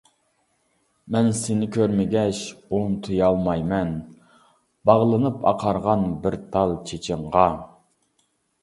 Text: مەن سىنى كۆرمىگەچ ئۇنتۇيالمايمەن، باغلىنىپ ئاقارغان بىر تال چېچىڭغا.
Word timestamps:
مەن 1.15 1.29
سىنى 1.39 1.67
كۆرمىگەچ 1.75 2.39
ئۇنتۇيالمايمەن، 2.77 3.93
باغلىنىپ 4.91 5.49
ئاقارغان 5.53 6.11
بىر 6.27 6.41
تال 6.57 6.77
چېچىڭغا. 6.91 7.47